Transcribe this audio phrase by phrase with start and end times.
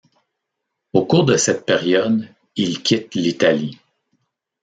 [0.93, 3.77] Au cours de cette période, il quitte l'Italie.